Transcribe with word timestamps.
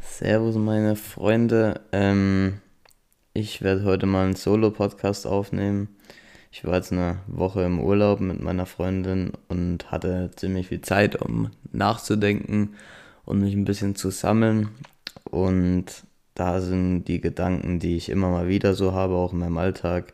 Servus 0.00 0.56
meine 0.56 0.96
Freunde, 0.96 1.82
ähm, 1.92 2.60
ich 3.32 3.62
werde 3.62 3.84
heute 3.84 4.06
mal 4.06 4.24
einen 4.24 4.34
Solo-Podcast 4.34 5.26
aufnehmen. 5.26 5.96
Ich 6.50 6.64
war 6.64 6.74
jetzt 6.74 6.90
eine 6.90 7.18
Woche 7.28 7.62
im 7.62 7.78
Urlaub 7.78 8.18
mit 8.20 8.40
meiner 8.40 8.66
Freundin 8.66 9.32
und 9.48 9.92
hatte 9.92 10.30
ziemlich 10.34 10.68
viel 10.68 10.80
Zeit, 10.80 11.14
um 11.14 11.50
nachzudenken 11.70 12.74
und 13.24 13.40
mich 13.40 13.54
ein 13.54 13.66
bisschen 13.66 13.94
zu 13.94 14.10
sammeln. 14.10 14.70
Und 15.30 16.05
da 16.36 16.60
sind 16.60 17.04
die 17.04 17.20
Gedanken, 17.20 17.80
die 17.80 17.96
ich 17.96 18.10
immer 18.10 18.30
mal 18.30 18.46
wieder 18.46 18.74
so 18.74 18.92
habe, 18.92 19.14
auch 19.14 19.32
in 19.32 19.40
meinem 19.40 19.58
Alltag, 19.58 20.12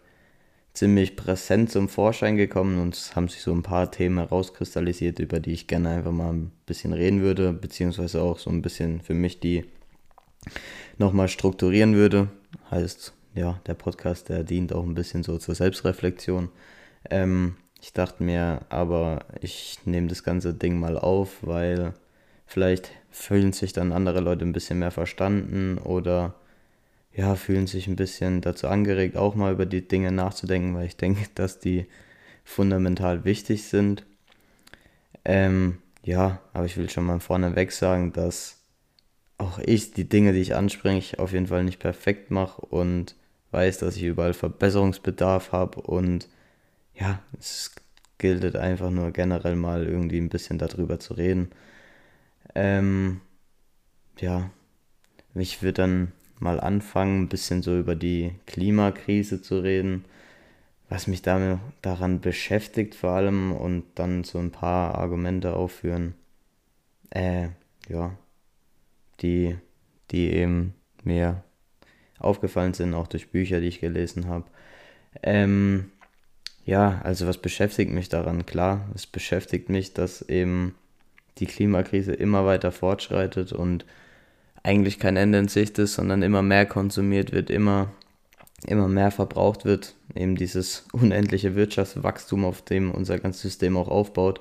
ziemlich 0.73 1.17
präsent 1.17 1.71
zum 1.71 1.89
Vorschein 1.89 2.37
gekommen 2.37 2.80
und 2.80 2.95
es 2.95 3.15
haben 3.15 3.29
sich 3.29 3.43
so 3.43 3.53
ein 3.53 3.63
paar 3.63 3.91
Themen 3.91 4.19
herauskristallisiert, 4.19 5.19
über 5.19 5.41
die 5.41 5.53
ich 5.53 5.66
gerne 5.66 5.91
einfach 5.91 6.13
mal 6.13 6.33
ein 6.33 6.53
bisschen 6.65 6.93
reden 6.95 7.21
würde, 7.21 7.53
beziehungsweise 7.53 8.23
auch 8.23 8.39
so 8.39 8.49
ein 8.51 8.63
bisschen 8.63 9.03
für 9.03 9.15
mich 9.15 9.41
die 9.41 9.65
nochmal 10.97 11.29
strukturieren 11.29 11.95
würde. 11.95 12.29
Heißt, 12.71 13.13
ja, 13.35 13.61
der 13.66 13.75
Podcast, 13.75 14.29
der 14.29 14.45
dient 14.45 14.73
auch 14.73 14.85
ein 14.85 14.95
bisschen 14.95 15.25
so 15.25 15.39
zur 15.39 15.55
Selbstreflexion. 15.55 16.51
Ähm, 17.11 17.57
ich 17.80 17.93
dachte 17.93 18.23
mir, 18.23 18.61
aber 18.69 19.27
ich 19.41 19.80
nehme 19.85 20.07
das 20.07 20.23
ganze 20.23 20.55
Ding 20.55 20.79
mal 20.79 20.97
auf, 20.97 21.39
weil 21.43 21.95
vielleicht 22.47 22.93
fühlen 23.12 23.52
sich 23.52 23.73
dann 23.73 23.93
andere 23.93 24.21
Leute 24.21 24.45
ein 24.45 24.52
bisschen 24.52 24.79
mehr 24.79 24.91
verstanden 24.91 25.79
oder 25.79 26.34
ja, 27.15 27.35
fühlen 27.37 27.66
sich 27.66 27.87
ein 27.87 27.97
bisschen 27.97 28.41
dazu 28.41 28.69
angeregt, 28.69 29.16
auch 29.16 29.35
mal 29.35 29.52
über 29.52 29.66
die 29.66 29.87
Dinge 29.87 30.11
nachzudenken, 30.12 30.74
weil 30.74 30.87
ich 30.87 30.96
denke, 30.96 31.27
dass 31.35 31.59
die 31.60 31.87
fundamental 32.45 33.24
wichtig 33.24 33.65
sind. 33.65 34.05
Ähm, 35.24 35.79
ja, 36.02 36.40
aber 36.52 36.65
ich 36.65 36.77
will 36.77 36.90
schon 36.90 37.05
mal 37.05 37.21
vorneweg 37.21 37.71
sagen, 37.71 38.13
dass 38.13 38.59
auch 39.38 39.59
ich 39.59 39.93
die 39.93 40.09
Dinge, 40.09 40.33
die 40.33 40.40
ich 40.40 40.55
anspreche, 40.55 41.18
auf 41.18 41.33
jeden 41.33 41.46
Fall 41.46 41.65
nicht 41.65 41.79
perfekt 41.79 42.30
mache 42.30 42.63
und 42.63 43.15
weiß, 43.51 43.79
dass 43.79 43.96
ich 43.96 44.05
überall 44.05 44.35
Verbesserungsbedarf 44.35 45.52
habe 45.52 45.80
und 45.83 46.29
ja, 46.95 47.21
es 47.38 47.74
gilt 48.18 48.57
einfach 48.57 48.90
nur 48.90 49.10
generell 49.10 49.57
mal 49.57 49.87
irgendwie 49.87 50.18
ein 50.18 50.29
bisschen 50.29 50.59
darüber 50.59 50.99
zu 50.99 51.15
reden. 51.15 51.51
Ähm, 52.55 53.21
ja, 54.19 54.51
ich 55.35 55.63
würde 55.63 55.75
dann 55.75 56.13
mal 56.39 56.61
anfangen, 56.61 57.23
ein 57.23 57.29
bisschen 57.29 57.63
so 57.63 57.79
über 57.79 57.95
die 57.95 58.35
Klimakrise 58.47 59.41
zu 59.43 59.61
reden, 59.61 60.05
was 60.89 61.07
mich 61.07 61.23
damit, 61.23 61.59
daran 61.80 62.21
beschäftigt 62.21 62.95
vor 62.95 63.11
allem 63.11 63.53
und 63.53 63.85
dann 63.95 64.25
so 64.25 64.39
ein 64.39 64.50
paar 64.50 64.97
Argumente 64.97 65.55
aufführen. 65.55 66.15
Äh, 67.11 67.49
ja, 67.89 68.17
die, 69.21 69.56
die 70.11 70.31
eben 70.33 70.75
mir 71.05 71.45
aufgefallen 72.19 72.75
sind, 72.75 72.95
auch 72.95 73.06
durch 73.06 73.31
Bücher, 73.31 73.61
die 73.61 73.69
ich 73.69 73.81
gelesen 73.81 74.28
habe. 74.28 74.45
Ähm, 75.23 75.91
ja, 76.65 77.00
also 77.03 77.27
was 77.27 77.39
beschäftigt 77.39 77.91
mich 77.91 78.09
daran? 78.09 78.47
Klar, 78.47 78.89
es 78.95 79.06
beschäftigt 79.06 79.69
mich, 79.69 79.95
dass 79.95 80.23
eben 80.23 80.75
die 81.38 81.47
Klimakrise 81.47 82.12
immer 82.12 82.44
weiter 82.44 82.72
fortschreitet 82.72 83.53
und 83.53 83.84
eigentlich 84.62 84.99
kein 84.99 85.16
Ende 85.16 85.39
in 85.39 85.49
Sicht 85.49 85.78
ist, 85.78 85.94
sondern 85.94 86.22
immer 86.22 86.43
mehr 86.43 86.66
konsumiert 86.66 87.33
wird, 87.33 87.50
immer, 87.50 87.91
immer 88.66 88.89
mehr 88.89 89.11
verbraucht 89.11 89.65
wird. 89.65 89.94
Eben 90.15 90.37
dieses 90.37 90.87
unendliche 90.93 91.55
Wirtschaftswachstum, 91.55 92.44
auf 92.44 92.62
dem 92.62 92.91
unser 92.91 93.19
ganzes 93.19 93.43
System 93.43 93.77
auch 93.77 93.89
aufbaut 93.89 94.41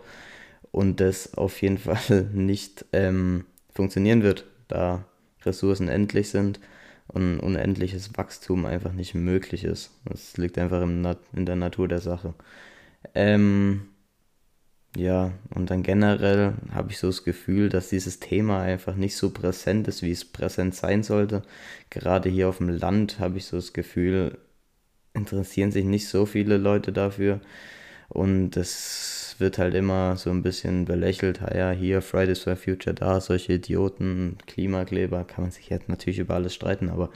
und 0.72 1.00
das 1.00 1.36
auf 1.36 1.62
jeden 1.62 1.78
Fall 1.80 2.30
nicht 2.34 2.86
ähm, 2.94 3.46
funktionieren 3.74 4.24
wird, 4.24 4.46
da 4.68 5.06
Ressourcen 5.44 5.88
endlich 5.88 6.30
sind 6.30 6.60
und 7.08 7.40
unendliches 7.40 8.18
Wachstum 8.18 8.66
einfach 8.66 8.94
nicht 8.94 9.16
möglich 9.16 9.64
ist. 9.64 9.92
Das 10.06 10.38
liegt 10.38 10.58
einfach 10.58 10.82
in 10.82 11.46
der 11.46 11.56
Natur 11.56 11.88
der 11.88 12.00
Sache. 12.00 12.34
Ähm, 13.16 13.88
ja, 14.96 15.32
und 15.56 15.70
dann 15.70 15.84
generell 15.84 16.54
habe 16.74 16.92
ich 16.92 16.98
so 16.98 17.08
das 17.08 17.24
Gefühl, 17.24 17.70
dass 17.70 17.90
dieses 17.90 18.20
Thema 18.20 18.62
einfach 18.62 18.96
nicht 18.96 19.16
so 19.16 19.30
präsent 19.30 19.88
ist, 19.88 20.02
wie 20.02 20.12
es 20.12 20.26
präsent 20.26 20.76
sein 20.76 21.04
sollte. 21.04 21.44
Gerade 21.90 22.30
hier 22.30 22.50
auf 22.50 22.58
dem 22.58 22.70
Land 22.70 23.20
habe 23.20 23.38
ich 23.38 23.46
so 23.46 23.56
das 23.58 23.72
Gefühl, 23.72 24.38
interessieren 25.14 25.72
sich 25.72 25.86
nicht 25.86 26.10
so 26.10 26.26
viele 26.26 26.58
Leute 26.58 26.92
dafür. 26.92 27.40
Und 28.10 28.58
es 28.58 29.36
wird 29.40 29.58
halt 29.58 29.74
immer 29.76 30.18
so 30.18 30.30
ein 30.30 30.44
bisschen 30.44 30.86
belächelt, 30.86 31.40
ja, 31.56 31.72
hier 31.72 32.02
Fridays 32.02 32.40
for 32.40 32.58
Future, 32.58 32.94
da, 32.94 33.22
solche 33.22 33.54
Idioten, 33.54 34.38
Klimakleber, 34.48 35.24
kann 35.24 35.46
man 35.46 35.52
sich 35.52 35.70
jetzt 35.70 35.88
natürlich 35.88 36.20
über 36.20 36.36
alles 36.36 36.54
streiten, 36.54 36.90
aber 36.90 37.10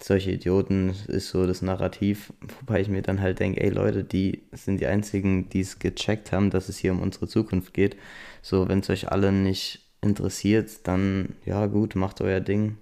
solche 0.00 0.30
Idioten 0.30 0.94
ist 1.08 1.30
so 1.30 1.46
das 1.46 1.62
Narrativ, 1.62 2.32
wobei 2.60 2.80
ich 2.80 2.88
mir 2.88 3.02
dann 3.02 3.20
halt 3.20 3.40
denke, 3.40 3.60
ey 3.60 3.70
Leute, 3.70 4.04
die 4.04 4.42
sind 4.52 4.80
die 4.80 4.86
einzigen, 4.86 5.48
die 5.48 5.60
es 5.60 5.78
gecheckt 5.78 6.32
haben, 6.32 6.50
dass 6.50 6.68
es 6.68 6.78
hier 6.78 6.92
um 6.92 7.02
unsere 7.02 7.28
Zukunft 7.28 7.74
geht. 7.74 7.96
So, 8.42 8.68
wenn 8.68 8.80
es 8.80 8.90
euch 8.90 9.10
alle 9.10 9.32
nicht 9.32 9.86
interessiert, 10.00 10.86
dann 10.86 11.34
ja 11.44 11.66
gut, 11.66 11.96
macht 11.96 12.20
euer 12.20 12.40
Ding, 12.40 12.76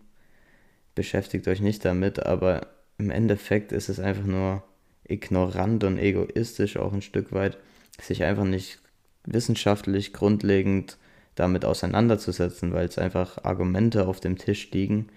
beschäftigt 0.94 1.48
euch 1.48 1.60
nicht 1.60 1.84
damit, 1.84 2.24
aber 2.24 2.68
im 2.98 3.10
Endeffekt 3.10 3.72
ist 3.72 3.88
es 3.88 4.00
einfach 4.00 4.24
nur 4.24 4.62
ignorant 5.04 5.84
und 5.84 5.98
egoistisch 5.98 6.76
auch 6.76 6.92
ein 6.92 7.02
Stück 7.02 7.32
weit, 7.32 7.58
sich 8.00 8.24
einfach 8.24 8.44
nicht 8.44 8.80
wissenschaftlich 9.24 10.12
grundlegend 10.12 10.98
damit 11.34 11.64
auseinanderzusetzen, 11.64 12.72
weil 12.72 12.86
es 12.86 12.98
einfach 12.98 13.44
Argumente 13.44 14.06
auf 14.06 14.20
dem 14.20 14.38
Tisch 14.38 14.70
liegen, 14.70 15.08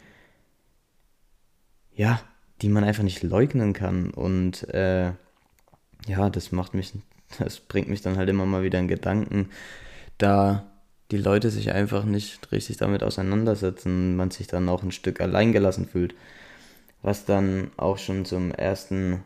ja, 2.00 2.22
die 2.62 2.70
man 2.70 2.86
einfach 2.86 3.04
nicht 3.04 3.24
leugnen 3.24 3.74
kann. 3.74 4.10
Und 4.12 4.70
äh, 4.74 5.12
ja, 6.08 6.30
das 6.32 6.54
macht 6.54 6.74
mich, 6.74 6.94
das 7.40 7.60
bringt 7.60 7.90
mich 7.90 8.02
dann 8.02 8.16
halt 8.16 8.30
immer 8.30 8.46
mal 8.46 8.64
wieder 8.64 8.80
in 8.80 8.88
Gedanken, 8.88 9.50
da 10.18 10.66
die 11.12 11.18
Leute 11.18 11.50
sich 11.50 11.72
einfach 11.74 12.06
nicht 12.06 12.52
richtig 12.54 12.78
damit 12.78 13.04
auseinandersetzen, 13.04 14.16
man 14.16 14.32
sich 14.32 14.48
dann 14.48 14.70
auch 14.70 14.82
ein 14.82 14.94
Stück 14.94 15.20
alleingelassen 15.20 15.88
fühlt. 15.88 16.16
Was 17.02 17.26
dann 17.26 17.72
auch 17.76 17.98
schon 17.98 18.24
zum 18.24 18.52
ersten 18.52 19.24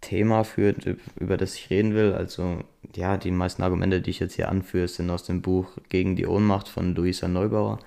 Thema 0.00 0.42
führt, 0.44 0.86
über 1.16 1.36
das 1.36 1.54
ich 1.54 1.70
reden 1.70 1.94
will. 1.94 2.12
Also 2.12 2.64
ja, 2.96 3.18
die 3.18 3.30
meisten 3.30 3.62
Argumente, 3.62 4.00
die 4.00 4.10
ich 4.10 4.18
jetzt 4.18 4.34
hier 4.34 4.48
anführe, 4.48 4.88
sind 4.88 5.10
aus 5.10 5.24
dem 5.24 5.42
Buch 5.42 5.76
Gegen 5.90 6.16
die 6.16 6.26
Ohnmacht 6.26 6.68
von 6.68 6.94
Luisa 6.94 7.28
Neubauer, 7.28 7.78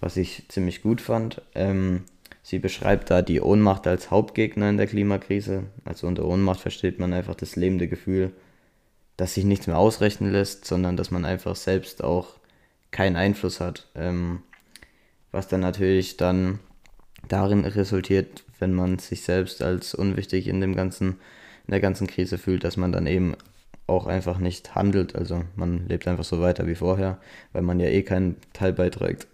was 0.00 0.16
ich 0.16 0.48
ziemlich 0.48 0.82
gut 0.82 1.00
fand. 1.00 1.42
Ähm, 1.54 2.04
sie 2.48 2.58
beschreibt 2.58 3.10
da 3.10 3.20
die 3.20 3.42
Ohnmacht 3.42 3.86
als 3.86 4.10
Hauptgegner 4.10 4.70
in 4.70 4.78
der 4.78 4.86
Klimakrise. 4.86 5.64
Also 5.84 6.06
unter 6.06 6.24
Ohnmacht 6.24 6.60
versteht 6.60 6.98
man 6.98 7.12
einfach 7.12 7.34
das 7.34 7.56
lebende 7.56 7.88
Gefühl, 7.88 8.32
dass 9.18 9.34
sich 9.34 9.44
nichts 9.44 9.66
mehr 9.66 9.76
ausrechnen 9.76 10.32
lässt, 10.32 10.64
sondern 10.64 10.96
dass 10.96 11.10
man 11.10 11.26
einfach 11.26 11.56
selbst 11.56 12.02
auch 12.02 12.38
keinen 12.90 13.16
Einfluss 13.16 13.60
hat. 13.60 13.88
Ähm, 13.94 14.40
was 15.30 15.46
dann 15.46 15.60
natürlich 15.60 16.16
dann 16.16 16.58
darin 17.28 17.66
resultiert, 17.66 18.44
wenn 18.58 18.72
man 18.72 18.98
sich 18.98 19.24
selbst 19.24 19.62
als 19.62 19.94
unwichtig 19.94 20.48
in 20.48 20.62
dem 20.62 20.74
ganzen 20.74 21.16
in 21.66 21.72
der 21.72 21.80
ganzen 21.80 22.06
Krise 22.06 22.38
fühlt, 22.38 22.64
dass 22.64 22.78
man 22.78 22.92
dann 22.92 23.06
eben 23.06 23.36
auch 23.86 24.06
einfach 24.06 24.38
nicht 24.38 24.74
handelt. 24.74 25.14
Also 25.14 25.44
man 25.54 25.86
lebt 25.86 26.08
einfach 26.08 26.24
so 26.24 26.40
weiter 26.40 26.66
wie 26.66 26.74
vorher, 26.74 27.18
weil 27.52 27.60
man 27.60 27.78
ja 27.78 27.88
eh 27.88 28.02
keinen 28.02 28.36
Teil 28.54 28.72
beiträgt. 28.72 29.26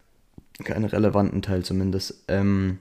Keinen 0.64 0.86
relevanten 0.86 1.42
Teil 1.42 1.64
zumindest. 1.64 2.25
Ähm, 2.26 2.81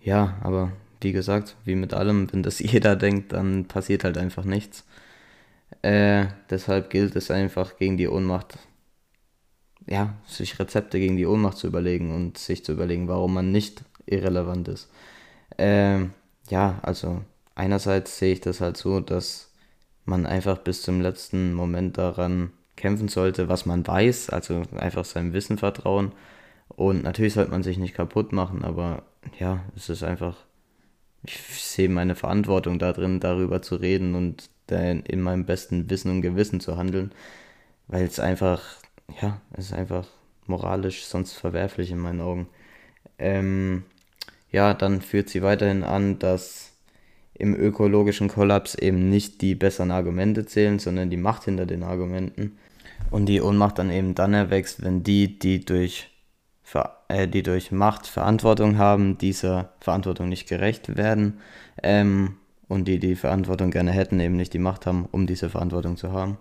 ja, 0.00 0.38
aber 0.42 0.72
wie 1.00 1.12
gesagt, 1.12 1.56
wie 1.64 1.74
mit 1.74 1.94
allem, 1.94 2.28
wenn 2.32 2.42
das 2.42 2.58
jeder 2.58 2.96
denkt, 2.96 3.32
dann 3.32 3.66
passiert 3.66 4.04
halt 4.04 4.18
einfach 4.18 4.44
nichts. 4.44 4.84
Äh, 5.82 6.26
deshalb 6.50 6.90
gilt 6.90 7.16
es 7.16 7.30
einfach 7.30 7.76
gegen 7.76 7.96
die 7.96 8.08
Ohnmacht, 8.08 8.58
ja, 9.86 10.14
sich 10.26 10.58
Rezepte 10.58 10.98
gegen 10.98 11.16
die 11.16 11.26
Ohnmacht 11.26 11.58
zu 11.58 11.66
überlegen 11.66 12.14
und 12.14 12.38
sich 12.38 12.64
zu 12.64 12.72
überlegen, 12.72 13.08
warum 13.08 13.34
man 13.34 13.52
nicht 13.52 13.84
irrelevant 14.06 14.68
ist. 14.68 14.90
Äh, 15.56 16.06
ja, 16.50 16.78
also 16.82 17.22
einerseits 17.54 18.18
sehe 18.18 18.32
ich 18.32 18.40
das 18.40 18.60
halt 18.60 18.76
so, 18.76 19.00
dass 19.00 19.50
man 20.04 20.26
einfach 20.26 20.58
bis 20.58 20.82
zum 20.82 21.00
letzten 21.00 21.54
Moment 21.54 21.98
daran 21.98 22.52
kämpfen 22.76 23.08
sollte, 23.08 23.48
was 23.48 23.66
man 23.66 23.86
weiß, 23.86 24.30
also 24.30 24.62
einfach 24.76 25.04
seinem 25.04 25.32
Wissen 25.32 25.58
vertrauen. 25.58 26.12
Und 26.68 27.02
natürlich 27.04 27.34
sollte 27.34 27.50
man 27.50 27.62
sich 27.62 27.78
nicht 27.78 27.94
kaputt 27.94 28.32
machen, 28.32 28.64
aber 28.64 29.04
ja, 29.38 29.64
es 29.76 29.88
ist 29.88 30.02
einfach, 30.02 30.36
ich 31.24 31.36
sehe 31.36 31.88
meine 31.88 32.14
Verantwortung 32.14 32.78
darin, 32.78 33.20
darüber 33.20 33.62
zu 33.62 33.76
reden 33.76 34.14
und 34.14 34.50
in 34.72 35.20
meinem 35.20 35.46
besten 35.46 35.90
Wissen 35.90 36.12
und 36.12 36.22
Gewissen 36.22 36.60
zu 36.60 36.76
handeln, 36.76 37.10
weil 37.88 38.04
es 38.04 38.20
einfach, 38.20 38.62
ja, 39.20 39.40
es 39.52 39.66
ist 39.66 39.72
einfach 39.72 40.06
moralisch 40.46 41.04
sonst 41.06 41.32
verwerflich 41.32 41.90
in 41.90 41.98
meinen 41.98 42.20
Augen. 42.20 42.48
Ähm, 43.18 43.82
ja, 44.52 44.74
dann 44.74 45.00
führt 45.00 45.28
sie 45.28 45.42
weiterhin 45.42 45.82
an, 45.82 46.18
dass 46.18 46.72
im 47.34 47.54
ökologischen 47.54 48.28
Kollaps 48.28 48.74
eben 48.74 49.08
nicht 49.08 49.40
die 49.40 49.54
besseren 49.54 49.90
Argumente 49.90 50.44
zählen, 50.44 50.78
sondern 50.78 51.08
die 51.08 51.16
Macht 51.16 51.44
hinter 51.44 51.66
den 51.66 51.82
Argumenten. 51.82 52.58
Und 53.10 53.26
die 53.26 53.40
Ohnmacht 53.40 53.78
dann 53.78 53.90
eben 53.90 54.14
dann 54.14 54.34
erwächst, 54.34 54.84
wenn 54.84 55.02
die, 55.02 55.38
die 55.38 55.64
durch, 55.64 56.09
die 57.26 57.42
durch 57.42 57.72
Macht 57.72 58.06
Verantwortung 58.06 58.78
haben, 58.78 59.18
dieser 59.18 59.72
Verantwortung 59.80 60.28
nicht 60.28 60.48
gerecht 60.48 60.96
werden 60.96 61.40
ähm, 61.82 62.36
und 62.68 62.86
die 62.86 62.98
die 62.98 63.16
Verantwortung 63.16 63.70
gerne 63.70 63.90
hätten, 63.90 64.20
eben 64.20 64.36
nicht 64.36 64.54
die 64.54 64.58
Macht 64.58 64.86
haben, 64.86 65.08
um 65.10 65.26
diese 65.26 65.50
Verantwortung 65.50 65.96
zu 65.96 66.12
haben. 66.12 66.38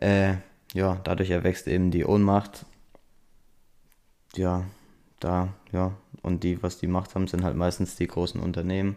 Äh, 0.00 0.34
ja, 0.72 1.00
dadurch 1.04 1.30
erwächst 1.30 1.68
eben 1.68 1.90
die 1.92 2.04
Ohnmacht. 2.04 2.66
Ja, 4.34 4.64
da, 5.20 5.54
ja, 5.72 5.92
und 6.22 6.42
die, 6.42 6.60
was 6.62 6.78
die 6.78 6.88
Macht 6.88 7.14
haben, 7.14 7.28
sind 7.28 7.44
halt 7.44 7.56
meistens 7.56 7.94
die 7.94 8.08
großen 8.08 8.40
Unternehmen. 8.40 8.96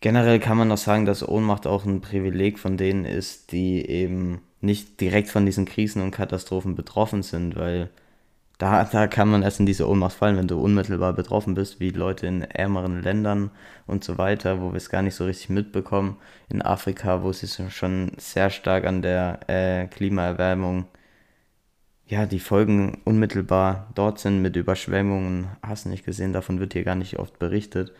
Generell 0.00 0.38
kann 0.38 0.56
man 0.56 0.68
noch 0.68 0.78
sagen, 0.78 1.06
dass 1.06 1.26
Ohnmacht 1.26 1.66
auch 1.66 1.84
ein 1.84 2.00
Privileg 2.00 2.60
von 2.60 2.76
denen 2.76 3.04
ist, 3.04 3.50
die 3.50 3.84
eben 3.84 4.40
nicht 4.60 5.00
direkt 5.00 5.28
von 5.28 5.44
diesen 5.44 5.64
Krisen 5.64 6.02
und 6.02 6.12
Katastrophen 6.12 6.76
betroffen 6.76 7.24
sind, 7.24 7.56
weil 7.56 7.90
da, 8.58 8.84
da 8.84 9.06
kann 9.06 9.28
man 9.28 9.42
erst 9.42 9.60
in 9.60 9.66
diese 9.66 9.88
Ohnmacht 9.88 10.16
fallen, 10.16 10.36
wenn 10.36 10.48
du 10.48 10.60
unmittelbar 10.60 11.12
betroffen 11.12 11.54
bist, 11.54 11.78
wie 11.78 11.90
Leute 11.90 12.26
in 12.26 12.42
ärmeren 12.42 13.02
Ländern 13.02 13.52
und 13.86 14.02
so 14.02 14.18
weiter, 14.18 14.60
wo 14.60 14.72
wir 14.72 14.76
es 14.76 14.90
gar 14.90 15.02
nicht 15.02 15.14
so 15.14 15.24
richtig 15.26 15.48
mitbekommen. 15.48 16.16
In 16.48 16.60
Afrika, 16.62 17.22
wo 17.22 17.32
sie 17.32 17.46
schon 17.70 18.12
sehr 18.18 18.50
stark 18.50 18.84
an 18.84 19.02
der 19.02 19.40
äh, 19.48 19.86
Klimaerwärmung, 19.86 20.86
ja, 22.06 22.26
die 22.26 22.40
Folgen 22.40 23.00
unmittelbar 23.04 23.90
dort 23.94 24.18
sind 24.18 24.42
mit 24.42 24.56
Überschwemmungen, 24.56 25.48
hast 25.62 25.84
du 25.84 25.90
nicht 25.90 26.04
gesehen, 26.04 26.32
davon 26.32 26.58
wird 26.58 26.72
hier 26.72 26.84
gar 26.84 26.94
nicht 26.96 27.18
oft 27.18 27.38
berichtet. 27.38 27.92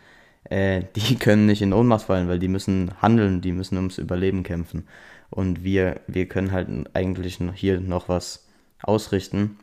Äh, 0.45 0.83
die 0.95 1.15
können 1.15 1.45
nicht 1.45 1.61
in 1.61 1.73
Ohnmacht 1.73 2.05
fallen, 2.07 2.27
weil 2.27 2.39
die 2.39 2.47
müssen 2.49 2.91
handeln, 3.01 3.39
die 3.41 3.53
müssen 3.53 3.77
ums 3.77 3.97
Überleben 3.97 4.43
kämpfen. 4.43 4.87
Und 5.29 5.63
wir, 5.63 6.01
wir 6.07 6.27
können 6.27 6.51
halt 6.51 6.67
eigentlich 6.93 7.39
hier 7.55 7.79
noch 7.79 8.09
was 8.09 8.47
ausrichten. 8.81 9.57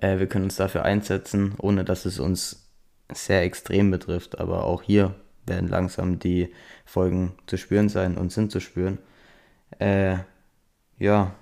Äh, 0.00 0.18
wir 0.18 0.26
können 0.26 0.44
uns 0.44 0.56
dafür 0.56 0.84
einsetzen, 0.84 1.54
ohne 1.58 1.84
dass 1.84 2.04
es 2.04 2.18
uns 2.18 2.68
sehr 3.12 3.42
extrem 3.42 3.90
betrifft. 3.90 4.38
Aber 4.38 4.64
auch 4.64 4.82
hier 4.82 5.14
werden 5.46 5.68
langsam 5.68 6.18
die 6.18 6.52
Folgen 6.84 7.32
zu 7.46 7.56
spüren 7.56 7.88
sein 7.88 8.16
und 8.16 8.32
sind 8.32 8.52
zu 8.52 8.60
spüren. 8.60 8.98
Äh, 9.78 10.18
ja, 10.98 11.34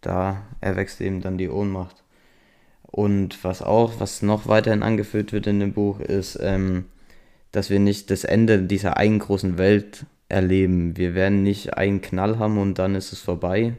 da 0.00 0.42
erwächst 0.60 1.00
eben 1.00 1.20
dann 1.20 1.38
die 1.38 1.48
Ohnmacht. 1.48 2.02
Und 2.82 3.44
was 3.44 3.62
auch, 3.62 4.00
was 4.00 4.22
noch 4.22 4.48
weiterhin 4.48 4.82
angeführt 4.82 5.32
wird 5.32 5.46
in 5.46 5.60
dem 5.60 5.72
Buch, 5.72 6.00
ist, 6.00 6.38
ähm, 6.40 6.86
dass 7.52 7.70
wir 7.70 7.78
nicht 7.78 8.10
das 8.10 8.24
Ende 8.24 8.62
dieser 8.62 8.96
einen 8.96 9.18
großen 9.18 9.58
Welt 9.58 10.06
erleben. 10.28 10.96
Wir 10.96 11.14
werden 11.14 11.42
nicht 11.42 11.74
einen 11.74 12.00
Knall 12.00 12.38
haben 12.38 12.58
und 12.58 12.78
dann 12.78 12.94
ist 12.94 13.12
es 13.12 13.20
vorbei. 13.20 13.74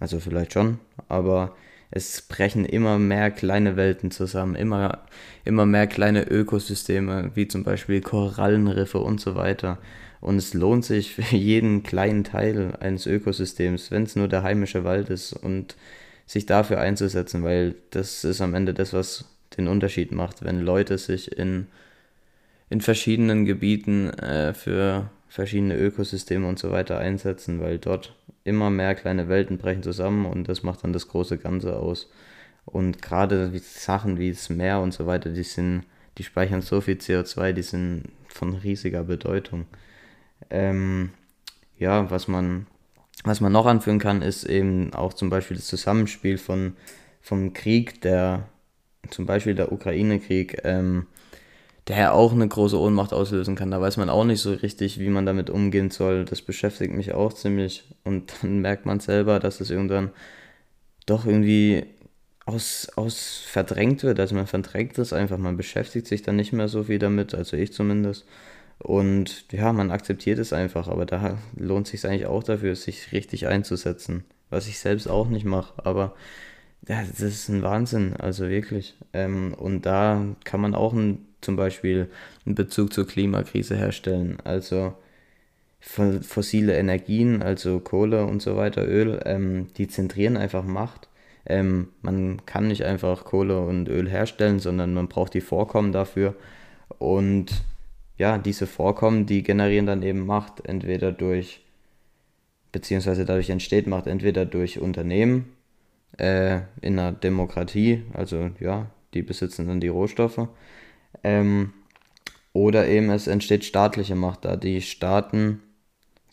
Also 0.00 0.20
vielleicht 0.20 0.52
schon, 0.52 0.78
aber 1.08 1.54
es 1.96 2.22
brechen 2.22 2.64
immer 2.64 2.98
mehr 2.98 3.30
kleine 3.30 3.76
Welten 3.76 4.10
zusammen, 4.10 4.56
immer, 4.56 5.04
immer 5.44 5.64
mehr 5.64 5.86
kleine 5.86 6.24
Ökosysteme, 6.28 7.30
wie 7.34 7.46
zum 7.46 7.62
Beispiel 7.62 8.00
Korallenriffe 8.00 8.98
und 8.98 9.20
so 9.20 9.36
weiter. 9.36 9.78
Und 10.20 10.36
es 10.36 10.54
lohnt 10.54 10.84
sich 10.84 11.14
für 11.14 11.36
jeden 11.36 11.84
kleinen 11.84 12.24
Teil 12.24 12.72
eines 12.80 13.06
Ökosystems, 13.06 13.92
wenn 13.92 14.02
es 14.02 14.16
nur 14.16 14.26
der 14.26 14.42
heimische 14.42 14.82
Wald 14.82 15.08
ist, 15.08 15.34
und 15.34 15.76
sich 16.26 16.46
dafür 16.46 16.80
einzusetzen, 16.80 17.44
weil 17.44 17.76
das 17.90 18.24
ist 18.24 18.40
am 18.40 18.54
Ende 18.54 18.74
das, 18.74 18.92
was 18.92 19.26
den 19.56 19.68
Unterschied 19.68 20.10
macht, 20.10 20.44
wenn 20.44 20.60
Leute 20.60 20.98
sich 20.98 21.38
in, 21.38 21.68
in 22.70 22.80
verschiedenen 22.80 23.44
Gebieten 23.44 24.10
äh, 24.10 24.52
für 24.52 25.10
verschiedene 25.34 25.76
Ökosysteme 25.76 26.46
und 26.48 26.60
so 26.60 26.70
weiter 26.70 26.98
einsetzen, 26.98 27.60
weil 27.60 27.80
dort 27.80 28.14
immer 28.44 28.70
mehr 28.70 28.94
kleine 28.94 29.28
Welten 29.28 29.58
brechen 29.58 29.82
zusammen 29.82 30.26
und 30.26 30.48
das 30.48 30.62
macht 30.62 30.84
dann 30.84 30.92
das 30.92 31.08
große 31.08 31.38
Ganze 31.38 31.74
aus. 31.74 32.08
Und 32.64 33.02
gerade 33.02 33.50
Sachen 33.58 34.16
wie 34.16 34.30
das 34.30 34.48
Meer 34.48 34.78
und 34.78 34.94
so 34.94 35.08
weiter, 35.08 35.30
die 35.30 35.42
sind, 35.42 35.86
die 36.18 36.22
speichern 36.22 36.62
so 36.62 36.80
viel 36.80 36.94
CO2, 36.98 37.52
die 37.52 37.62
sind 37.62 38.04
von 38.28 38.54
riesiger 38.54 39.02
Bedeutung. 39.02 39.66
Ähm, 40.50 41.10
ja, 41.78 42.08
was 42.12 42.28
man, 42.28 42.68
was 43.24 43.40
man 43.40 43.50
noch 43.50 43.66
anführen 43.66 43.98
kann, 43.98 44.22
ist 44.22 44.44
eben 44.44 44.94
auch 44.94 45.14
zum 45.14 45.30
Beispiel 45.30 45.56
das 45.56 45.66
Zusammenspiel 45.66 46.38
von, 46.38 46.76
vom 47.20 47.54
Krieg, 47.54 48.00
der 48.02 48.46
zum 49.10 49.26
Beispiel 49.26 49.56
der 49.56 49.72
Ukraine-Krieg, 49.72 50.60
ähm, 50.62 51.08
der 51.88 52.14
auch 52.14 52.32
eine 52.32 52.48
große 52.48 52.78
Ohnmacht 52.80 53.12
auslösen 53.12 53.56
kann. 53.56 53.70
Da 53.70 53.80
weiß 53.80 53.98
man 53.98 54.08
auch 54.08 54.24
nicht 54.24 54.40
so 54.40 54.52
richtig, 54.52 54.98
wie 54.98 55.10
man 55.10 55.26
damit 55.26 55.50
umgehen 55.50 55.90
soll. 55.90 56.24
Das 56.24 56.40
beschäftigt 56.40 56.94
mich 56.94 57.12
auch 57.12 57.32
ziemlich. 57.32 57.84
Und 58.04 58.32
dann 58.42 58.60
merkt 58.60 58.86
man 58.86 59.00
selber, 59.00 59.40
dass 59.40 59.60
es 59.60 59.70
irgendwann 59.70 60.10
doch 61.06 61.26
irgendwie 61.26 61.84
aus, 62.46 62.88
aus 62.96 63.42
verdrängt 63.46 64.02
wird. 64.02 64.18
Also 64.20 64.34
man 64.34 64.46
verdrängt 64.46 64.98
es 64.98 65.12
einfach, 65.12 65.38
man 65.38 65.56
beschäftigt 65.56 66.06
sich 66.06 66.22
dann 66.22 66.36
nicht 66.36 66.52
mehr 66.52 66.68
so 66.68 66.84
viel 66.84 66.98
damit, 66.98 67.34
also 67.34 67.56
ich 67.56 67.72
zumindest. 67.72 68.26
Und 68.78 69.52
ja, 69.52 69.72
man 69.72 69.90
akzeptiert 69.90 70.38
es 70.38 70.52
einfach, 70.52 70.88
aber 70.88 71.06
da 71.06 71.38
lohnt 71.56 71.86
sich 71.86 72.04
eigentlich 72.06 72.26
auch 72.26 72.42
dafür, 72.42 72.74
sich 72.76 73.12
richtig 73.12 73.46
einzusetzen. 73.46 74.24
Was 74.50 74.68
ich 74.68 74.78
selbst 74.78 75.08
auch 75.08 75.28
nicht 75.28 75.44
mache, 75.44 75.74
aber 75.84 76.14
ja, 76.86 77.02
das 77.02 77.20
ist 77.20 77.48
ein 77.48 77.62
Wahnsinn, 77.62 78.14
also 78.16 78.48
wirklich. 78.48 78.94
Ähm, 79.12 79.54
und 79.54 79.86
da 79.86 80.26
kann 80.44 80.60
man 80.60 80.74
auch 80.74 80.92
ein 80.92 81.26
zum 81.44 81.56
Beispiel 81.56 82.10
einen 82.44 82.54
Bezug 82.54 82.92
zur 82.92 83.06
Klimakrise 83.06 83.76
herstellen. 83.76 84.38
Also 84.44 84.94
fossile 85.80 86.76
Energien, 86.76 87.42
also 87.42 87.78
Kohle 87.78 88.24
und 88.24 88.40
so 88.40 88.56
weiter, 88.56 88.86
Öl, 88.88 89.20
ähm, 89.26 89.68
die 89.76 89.86
zentrieren 89.86 90.36
einfach 90.36 90.64
Macht. 90.64 91.08
Ähm, 91.46 91.88
man 92.00 92.44
kann 92.46 92.68
nicht 92.68 92.84
einfach 92.84 93.24
Kohle 93.24 93.60
und 93.60 93.88
Öl 93.88 94.08
herstellen, 94.08 94.60
sondern 94.60 94.94
man 94.94 95.08
braucht 95.08 95.34
die 95.34 95.42
Vorkommen 95.42 95.92
dafür. 95.92 96.34
Und 96.98 97.64
ja, 98.16 98.38
diese 98.38 98.66
Vorkommen, 98.66 99.26
die 99.26 99.42
generieren 99.42 99.86
dann 99.86 100.02
eben 100.02 100.24
Macht, 100.24 100.64
entweder 100.66 101.12
durch, 101.12 101.60
beziehungsweise 102.72 103.24
dadurch 103.24 103.50
entsteht 103.50 103.86
Macht, 103.86 104.06
entweder 104.06 104.46
durch 104.46 104.78
Unternehmen 104.78 105.52
äh, 106.18 106.60
in 106.80 106.98
einer 106.98 107.12
Demokratie, 107.12 108.02
also 108.14 108.50
ja, 108.60 108.86
die 109.12 109.22
besitzen 109.22 109.66
dann 109.68 109.80
die 109.80 109.88
Rohstoffe, 109.88 110.48
ähm, 111.22 111.72
oder 112.52 112.86
eben 112.86 113.10
es 113.10 113.26
entsteht 113.26 113.64
staatliche 113.64 114.14
Macht, 114.14 114.44
da 114.44 114.56
die 114.56 114.80
Staaten, 114.80 115.60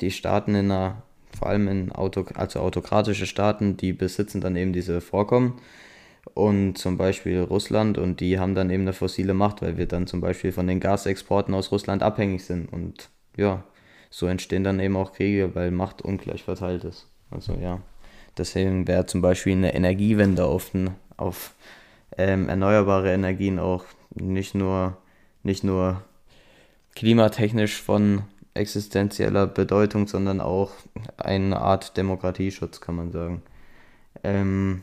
die 0.02 0.12
Staaten 0.12 0.56
in 0.56 0.72
einer, 0.72 1.04
vor 1.38 1.50
allem 1.50 1.68
in 1.68 1.92
Auto, 1.92 2.26
also 2.36 2.60
autokratische 2.60 3.26
Staaten, 3.26 3.76
die 3.76 3.92
besitzen 3.92 4.40
dann 4.40 4.56
eben 4.56 4.72
diese 4.72 5.02
Vorkommen. 5.02 5.60
Und 6.36 6.78
zum 6.78 6.98
Beispiel 6.98 7.42
Russland 7.42 7.98
und 7.98 8.20
die 8.20 8.38
haben 8.38 8.54
dann 8.54 8.70
eben 8.70 8.84
eine 8.84 8.94
fossile 8.94 9.34
Macht, 9.34 9.64
weil 9.64 9.78
wir 9.78 9.88
dann 9.88 10.06
zum 10.06 10.22
Beispiel 10.22 10.52
von 10.52 10.68
den 10.68 10.80
Gasexporten 10.80 11.54
aus 11.56 11.72
Russland 11.72 12.04
abhängig 12.04 12.46
sind. 12.46 12.72
Und 12.72 13.10
ja, 13.36 13.64
so 14.12 14.28
entstehen 14.28 14.64
dann 14.64 14.80
eben 14.80 14.96
auch 14.96 15.14
Kriege, 15.14 15.56
weil 15.56 15.72
Macht 15.72 16.04
ungleich 16.04 16.44
verteilt 16.44 16.84
ist. 16.84 17.08
Also 17.32 17.54
ja, 17.54 17.82
deswegen 18.38 18.88
wäre 18.88 19.08
zum 19.08 19.22
Beispiel 19.22 19.54
eine 19.54 19.74
Energiewende 19.74 20.46
auf, 20.46 20.72
auf 21.18 21.56
ähm, 22.18 22.50
erneuerbare 22.50 23.12
Energien 23.12 23.58
auch 23.58 23.86
nicht 24.16 24.56
nur, 24.56 24.98
nicht 25.44 25.64
nur 25.64 26.04
klimatechnisch 26.96 27.82
von 27.82 28.24
existenzieller 28.54 29.48
Bedeutung, 29.48 30.08
sondern 30.08 30.42
auch 30.42 30.72
eine 31.18 31.60
Art 31.60 31.96
Demokratieschutz, 31.98 32.82
kann 32.82 32.96
man 32.96 33.12
sagen. 33.12 33.42
Ähm, 34.24 34.82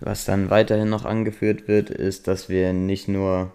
was 0.00 0.26
dann 0.26 0.50
weiterhin 0.50 0.90
noch 0.90 1.04
angeführt 1.04 1.68
wird, 1.68 1.90
ist, 1.90 2.28
dass 2.28 2.48
wir 2.48 2.72
nicht 2.72 3.08
nur 3.08 3.52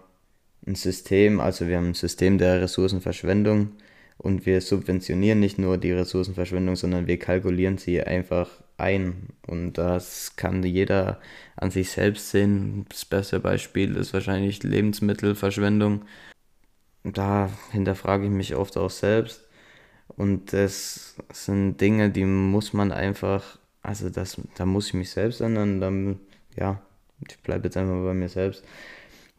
ein 0.66 0.74
System, 0.74 1.40
also 1.40 1.68
wir 1.68 1.76
haben 1.76 1.90
ein 1.90 1.94
System 1.94 2.38
der 2.38 2.62
Ressourcenverschwendung 2.62 3.72
und 4.18 4.46
wir 4.46 4.60
subventionieren 4.60 5.40
nicht 5.40 5.58
nur 5.58 5.78
die 5.78 5.92
Ressourcenverschwendung, 5.92 6.76
sondern 6.76 7.06
wir 7.06 7.18
kalkulieren 7.18 7.78
sie 7.78 8.02
einfach 8.02 8.48
ein. 8.82 9.28
Und 9.46 9.74
das 9.74 10.36
kann 10.36 10.62
jeder 10.62 11.20
an 11.56 11.70
sich 11.70 11.90
selbst 11.90 12.30
sehen. 12.30 12.86
Das 12.88 13.04
beste 13.04 13.40
Beispiel 13.40 13.96
ist 13.96 14.12
wahrscheinlich 14.12 14.62
Lebensmittelverschwendung. 14.62 16.04
Da 17.04 17.50
hinterfrage 17.70 18.24
ich 18.24 18.30
mich 18.30 18.54
oft 18.54 18.76
auch 18.76 18.90
selbst. 18.90 19.44
Und 20.08 20.52
das 20.52 21.16
sind 21.32 21.80
Dinge, 21.80 22.10
die 22.10 22.24
muss 22.24 22.72
man 22.72 22.92
einfach, 22.92 23.58
also 23.82 24.10
das, 24.10 24.40
da 24.56 24.66
muss 24.66 24.88
ich 24.88 24.94
mich 24.94 25.10
selbst 25.10 25.40
ändern. 25.40 25.80
Dann, 25.80 26.20
ja, 26.56 26.82
ich 27.26 27.38
bleibe 27.38 27.64
jetzt 27.64 27.76
einfach 27.76 28.02
bei 28.04 28.14
mir 28.14 28.28
selbst. 28.28 28.64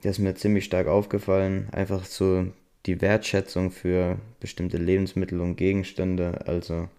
Das 0.01 0.13
ist 0.13 0.19
mir 0.19 0.35
ziemlich 0.35 0.65
stark 0.65 0.87
aufgefallen. 0.87 1.69
Einfach 1.71 2.05
so 2.05 2.47
die 2.85 3.01
Wertschätzung 3.01 3.71
für 3.71 4.17
bestimmte 4.39 4.77
Lebensmittel 4.77 5.39
und 5.39 5.55
Gegenstände. 5.55 6.45
Also, 6.45 6.89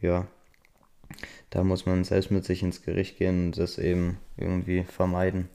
ja, 0.00 0.26
da 1.50 1.64
muss 1.64 1.84
man 1.84 2.04
selbst 2.04 2.30
mit 2.30 2.44
sich 2.44 2.62
ins 2.62 2.82
Gericht 2.82 3.18
gehen 3.18 3.46
und 3.46 3.58
das 3.58 3.78
eben 3.78 4.18
irgendwie 4.36 4.84
vermeiden. 4.84 5.48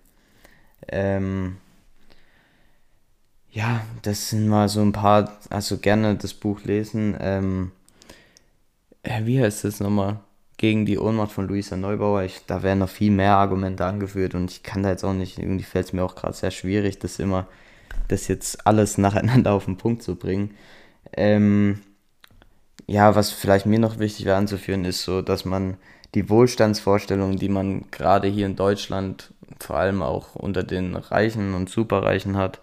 Ähm, 0.90 1.58
ja, 3.52 3.82
das 4.02 4.30
sind 4.30 4.50
mal 4.50 4.68
so 4.68 4.82
ein 4.82 4.92
paar, 4.92 5.40
also 5.50 5.78
gerne 5.78 6.16
das 6.16 6.34
Buch 6.34 6.62
lesen. 6.66 7.16
Ähm, 7.20 7.72
äh, 9.04 9.25
wie 9.25 9.42
heißt 9.42 9.64
das 9.64 9.80
nochmal? 9.80 10.20
Gegen 10.58 10.86
die 10.86 10.98
Ohnmacht 10.98 11.32
von 11.32 11.48
Luisa 11.48 11.78
Neubauer. 11.78 12.24
Ich, 12.24 12.46
da 12.46 12.64
werden 12.64 12.80
noch 12.80 12.90
viel 12.90 13.12
mehr 13.12 13.36
Argumente 13.36 13.86
angeführt 13.86 14.36
und 14.36 14.52
ich 14.52 14.64
kann 14.64 14.84
da 14.84 14.90
jetzt 14.90 15.04
auch 15.04 15.14
nicht, 15.14 15.40
irgendwie 15.40 15.64
fällt 15.64 15.88
es 15.88 15.94
mir 15.94 16.04
auch 16.04 16.16
gerade 16.16 16.34
sehr 16.34 16.52
schwierig, 16.52 17.00
das 17.00 17.20
immer, 17.20 17.48
das 18.10 18.28
jetzt 18.28 18.68
alles 18.68 18.98
nacheinander 18.98 19.54
auf 19.54 19.66
den 19.66 19.78
Punkt 19.78 20.04
zu 20.04 20.16
bringen. 20.16 20.52
Ähm, 21.14 21.82
ja, 22.88 23.15
was 23.15 23.32
vielleicht 23.32 23.65
mir 23.65 23.80
noch 23.80 24.00
wichtig 24.00 24.25
wäre 24.25 24.38
anzuführen, 24.38 24.86
ist 24.86 25.04
so, 25.04 25.22
dass 25.22 25.46
man 25.46 25.77
die 26.13 26.30
Wohlstandsvorstellungen, 26.30 27.38
die 27.38 27.50
man 27.50 27.89
gerade 27.92 28.27
hier 28.27 28.46
in 28.46 28.56
Deutschland, 28.56 29.34
vor 29.60 29.77
allem 29.77 30.01
auch 30.01 30.36
unter 30.36 30.63
den 30.63 30.96
Reichen 30.96 31.54
und 31.56 31.70
Superreichen 31.70 32.38
hat, 32.38 32.62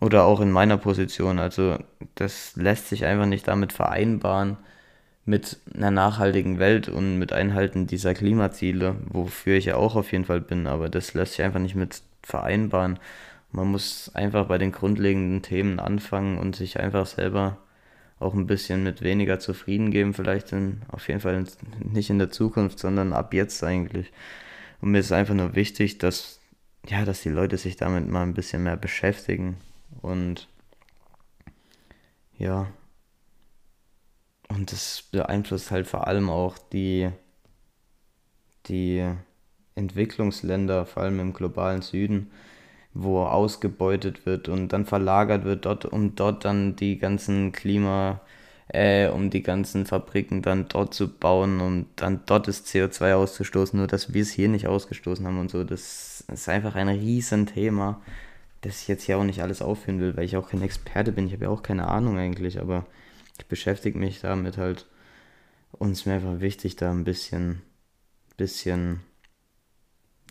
oder 0.00 0.24
auch 0.24 0.40
in 0.40 0.50
meiner 0.50 0.76
Position, 0.76 1.38
also 1.38 1.78
das 2.16 2.56
lässt 2.56 2.88
sich 2.88 3.04
einfach 3.04 3.26
nicht 3.26 3.48
damit 3.48 3.72
vereinbaren 3.72 4.58
mit 5.24 5.58
einer 5.74 5.90
nachhaltigen 5.90 6.58
Welt 6.58 6.88
und 6.88 7.18
mit 7.18 7.32
Einhalten 7.32 7.86
dieser 7.86 8.12
Klimaziele, 8.14 8.96
wofür 9.06 9.56
ich 9.56 9.66
ja 9.66 9.76
auch 9.76 9.96
auf 9.96 10.12
jeden 10.12 10.26
Fall 10.26 10.40
bin, 10.40 10.66
aber 10.66 10.88
das 10.88 11.14
lässt 11.14 11.34
sich 11.34 11.44
einfach 11.44 11.60
nicht 11.60 11.76
mit 11.76 12.02
vereinbaren. 12.22 12.98
Man 13.50 13.68
muss 13.68 14.10
einfach 14.14 14.46
bei 14.46 14.58
den 14.58 14.72
grundlegenden 14.72 15.42
Themen 15.42 15.80
anfangen 15.80 16.38
und 16.38 16.56
sich 16.56 16.80
einfach 16.80 17.06
selber 17.06 17.56
auch 18.18 18.34
ein 18.34 18.46
bisschen 18.46 18.82
mit 18.82 19.02
weniger 19.02 19.38
zufrieden 19.38 19.90
geben, 19.90 20.14
vielleicht 20.14 20.52
in, 20.52 20.82
auf 20.88 21.08
jeden 21.08 21.20
Fall 21.20 21.44
nicht 21.80 22.10
in 22.10 22.18
der 22.18 22.30
Zukunft, 22.30 22.78
sondern 22.78 23.12
ab 23.12 23.34
jetzt 23.34 23.62
eigentlich. 23.64 24.12
Und 24.80 24.92
mir 24.92 25.00
ist 25.00 25.12
einfach 25.12 25.34
nur 25.34 25.54
wichtig, 25.54 25.98
dass, 25.98 26.40
ja, 26.86 27.04
dass 27.04 27.22
die 27.22 27.30
Leute 27.30 27.56
sich 27.58 27.76
damit 27.76 28.08
mal 28.08 28.22
ein 28.22 28.34
bisschen 28.34 28.62
mehr 28.62 28.76
beschäftigen 28.76 29.56
und 30.02 30.48
ja, 32.38 32.66
und 34.48 34.72
das 34.72 35.02
beeinflusst 35.10 35.70
halt 35.70 35.86
vor 35.86 36.06
allem 36.06 36.30
auch 36.30 36.58
die, 36.58 37.10
die 38.66 39.04
Entwicklungsländer, 39.74 40.86
vor 40.86 41.02
allem 41.02 41.20
im 41.20 41.32
globalen 41.32 41.82
Süden, 41.82 42.30
wo 42.94 43.24
ausgebeutet 43.24 44.24
wird 44.24 44.48
und 44.48 44.68
dann 44.68 44.86
verlagert 44.86 45.44
wird 45.44 45.66
dort, 45.66 45.84
um 45.84 46.14
dort 46.14 46.44
dann 46.44 46.76
die 46.76 46.98
ganzen 46.98 47.50
Klima, 47.52 48.20
äh, 48.68 49.08
um 49.08 49.30
die 49.30 49.42
ganzen 49.42 49.84
Fabriken 49.84 50.42
dann 50.42 50.68
dort 50.68 50.94
zu 50.94 51.08
bauen, 51.08 51.60
um 51.60 51.86
dann 51.96 52.22
dort 52.26 52.46
das 52.48 52.64
CO2 52.64 53.14
auszustoßen, 53.14 53.76
nur 53.78 53.88
dass 53.88 54.14
wir 54.14 54.22
es 54.22 54.30
hier 54.30 54.48
nicht 54.48 54.68
ausgestoßen 54.68 55.26
haben 55.26 55.40
und 55.40 55.50
so. 55.50 55.64
Das 55.64 56.24
ist 56.32 56.48
einfach 56.48 56.76
ein 56.76 56.88
Riesenthema, 56.88 58.00
das 58.62 58.82
ich 58.82 58.88
jetzt 58.88 59.04
hier 59.04 59.18
auch 59.18 59.24
nicht 59.24 59.42
alles 59.42 59.60
aufführen 59.60 60.00
will, 60.00 60.16
weil 60.16 60.24
ich 60.24 60.36
auch 60.36 60.48
kein 60.48 60.62
Experte 60.62 61.12
bin. 61.12 61.26
Ich 61.26 61.32
habe 61.34 61.44
ja 61.46 61.50
auch 61.50 61.62
keine 61.62 61.88
Ahnung 61.88 62.16
eigentlich, 62.16 62.60
aber 62.60 62.86
ich 63.38 63.46
beschäftige 63.46 63.98
mich 63.98 64.20
damit 64.20 64.56
halt. 64.56 64.86
Und 65.72 65.90
es 65.90 66.00
ist 66.00 66.06
mir 66.06 66.14
einfach 66.14 66.40
wichtig, 66.40 66.76
da 66.76 66.92
ein 66.92 67.04
bisschen, 67.04 67.62
bisschen, 68.36 69.00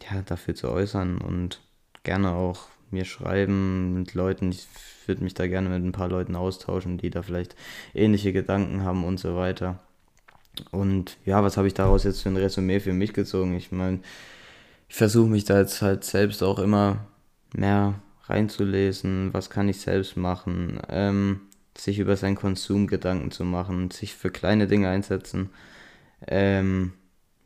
ja, 0.10 0.22
dafür 0.22 0.55
zu 0.55 0.70
äußern 0.70 1.20
und 1.20 1.60
gerne 2.04 2.32
auch 2.32 2.68
mir 2.92 3.06
schreiben 3.06 3.94
mit 3.94 4.14
Leuten. 4.14 4.52
Ich 4.52 4.68
würde 5.08 5.24
mich 5.24 5.34
da 5.34 5.48
gerne 5.48 5.70
mit 5.70 5.84
ein 5.84 5.92
paar 5.92 6.10
Leuten 6.10 6.36
austauschen, 6.36 6.98
die 6.98 7.10
da 7.10 7.22
vielleicht 7.22 7.56
ähnliche 7.94 8.32
Gedanken 8.34 8.84
haben 8.84 9.04
und 9.04 9.20
so 9.20 9.36
weiter. 9.36 9.80
Und 10.72 11.18
ja, 11.26 11.44
was 11.44 11.58
habe 11.58 11.68
ich 11.68 11.74
daraus 11.74 12.04
jetzt 12.04 12.22
für 12.22 12.30
ein 12.30 12.38
Resümee 12.38 12.80
für 12.80 12.94
mich 12.94 13.14
gezogen? 13.14 13.56
Ich 13.56 13.72
meine, 13.72 14.00
ich 14.88 14.96
versuche 14.96 15.30
mich 15.30 15.46
da 15.46 15.60
jetzt 15.60 15.82
halt 15.82 16.04
selbst 16.04 16.44
auch 16.44 16.60
immer 16.60 17.08
mehr 17.54 17.96
reinzulesen, 18.26 19.34
was 19.34 19.50
kann 19.50 19.68
ich 19.68 19.82
selbst 19.82 20.16
machen, 20.16 20.80
ähm, 20.90 21.42
sich 21.76 22.00
über 22.00 22.16
seinen 22.16 22.36
Konsum 22.36 22.88
Gedanken 22.88 23.32
zu 23.32 23.44
machen, 23.44 23.92
sich 23.92 24.14
für 24.14 24.30
kleine 24.30 24.68
Dinge 24.68 24.90
einsetzen, 24.90 25.50
ähm, 26.28 26.94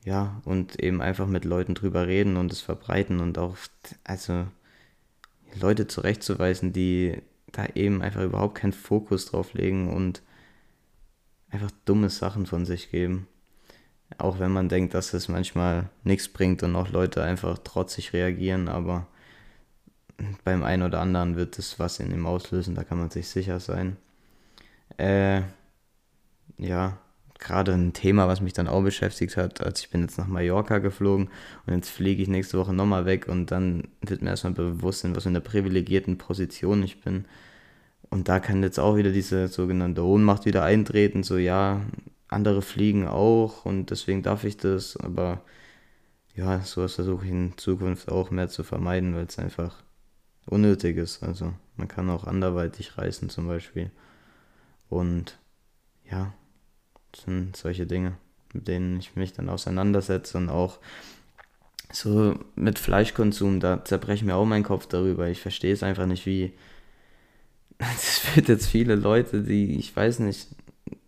ja, 0.08 0.42
und 0.46 0.82
eben 0.82 1.02
einfach 1.02 1.28
mit 1.28 1.44
Leuten 1.44 1.76
drüber 1.76 2.08
reden 2.08 2.38
und 2.38 2.50
es 2.54 2.62
verbreiten 2.62 3.20
und 3.20 3.38
auch, 3.38 3.58
also 4.06 4.48
Leute 5.60 5.88
zurechtzuweisen, 5.88 6.72
die 6.72 7.22
da 7.52 7.66
eben 7.76 8.02
einfach 8.02 8.24
überhaupt 8.24 8.56
keinen 8.56 8.72
Fokus 8.72 9.26
drauf 9.26 9.54
legen 9.54 9.94
und 9.94 10.22
einfach 11.50 11.72
dumme 11.84 12.10
Sachen 12.10 12.46
von 12.46 12.66
sich 12.66 12.90
geben. 12.90 13.28
Auch 14.18 14.40
wenn 14.40 14.54
man 14.54 14.70
denkt, 14.70 14.94
dass 14.94 15.14
es 15.14 15.28
manchmal 15.28 15.90
nichts 16.06 16.30
bringt 16.30 16.64
und 16.64 16.78
auch 16.78 16.88
Leute 16.90 17.22
einfach 17.22 17.58
trotzig 17.58 18.14
reagieren, 18.14 18.70
aber 18.70 19.08
beim 20.46 20.64
einen 20.64 20.84
oder 20.84 21.02
anderen 21.02 21.36
wird 21.36 21.60
es 21.60 21.80
was 21.80 22.00
in 22.00 22.12
ihm 22.12 22.26
auslösen, 22.26 22.76
da 22.76 22.86
kann 22.86 22.98
man 22.98 23.10
sich 23.10 23.28
sicher 23.28 23.60
sein. 23.60 23.98
Äh, 24.98 25.42
ja, 26.58 26.98
gerade 27.40 27.74
ein 27.74 27.94
Thema, 27.94 28.28
was 28.28 28.42
mich 28.42 28.54
dann 28.54 28.68
auch 28.68 28.84
beschäftigt 28.84 29.38
hat, 29.38 29.62
als 29.62 29.82
ich 29.82 29.90
bin 29.90 30.02
jetzt 30.02 30.18
nach 30.18 30.28
Mallorca 30.28 30.80
geflogen 30.80 31.30
und 31.66 31.74
jetzt 31.74 31.90
fliege 31.90 32.22
ich 32.22 32.28
nächste 32.28 32.58
Woche 32.58 32.74
nochmal 32.74 33.06
weg 33.06 33.28
und 33.28 33.52
dann 33.52 33.90
wird 34.02 34.22
mir 34.22 34.30
erstmal 34.30 34.54
bewusst, 34.54 35.04
in 35.06 35.16
was 35.16 35.24
für 35.24 35.30
einer 35.30 35.40
privilegierten 35.40 36.18
Position 36.18 36.84
ich 36.84 37.02
bin. 37.02 37.26
Und 38.10 38.30
da 38.30 38.40
kann 38.40 38.64
jetzt 38.64 38.80
auch 38.80 38.96
wieder 38.96 39.12
diese 39.12 39.48
sogenannte 39.48 40.04
Ohnmacht 40.04 40.46
wieder 40.46 40.64
eintreten, 40.64 41.24
so 41.24 41.38
ja, 41.38 41.82
andere 42.30 42.62
fliegen 42.62 43.08
auch 43.08 43.66
und 43.66 43.92
deswegen 43.92 44.24
darf 44.24 44.44
ich 44.44 44.58
das, 44.58 44.98
aber 44.98 45.42
ja, 46.36 46.62
sowas 46.62 46.96
versuche 46.96 47.26
ich 47.26 47.32
in 47.32 47.58
Zukunft 47.58 48.10
auch 48.12 48.30
mehr 48.32 48.48
zu 48.48 48.64
vermeiden, 48.64 49.16
weil 49.16 49.26
es 49.26 49.40
einfach 49.40 49.84
unnötig 50.46 50.98
ist. 50.98 51.24
Also 51.24 51.54
man 51.76 51.88
kann 51.88 52.10
auch 52.10 52.26
anderweitig 52.26 52.98
reisen 52.98 53.30
zum 53.30 53.48
Beispiel. 53.48 53.92
Und 54.90 55.40
ja, 56.10 56.34
das 57.12 57.24
sind 57.24 57.56
solche 57.56 57.86
Dinge, 57.86 58.18
mit 58.54 58.68
denen 58.68 59.00
ich 59.00 59.16
mich 59.16 59.34
dann 59.34 59.50
auseinandersetze 59.50 60.38
und 60.38 60.50
auch 60.50 60.80
so 61.92 62.38
mit 62.56 62.80
Fleischkonsum, 62.80 63.60
da 63.60 63.84
zerbreche 63.84 64.18
ich 64.18 64.24
mir 64.24 64.36
auch 64.36 64.46
meinen 64.46 64.64
Kopf 64.64 64.88
darüber. 64.88 65.28
Ich 65.30 65.42
verstehe 65.42 65.74
es 65.74 65.84
einfach 65.84 66.06
nicht, 66.06 66.26
wie. 66.26 66.54
Es 67.80 68.36
wird 68.36 68.50
jetzt 68.50 68.68
viele 68.68 68.96
Leute, 68.96 69.44
die, 69.44 69.78
ich 69.78 69.96
weiß 69.96 70.20
nicht, 70.20 70.48